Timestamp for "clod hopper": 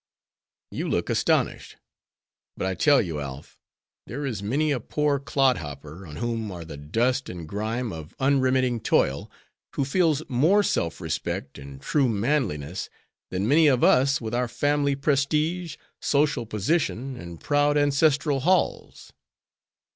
5.19-6.07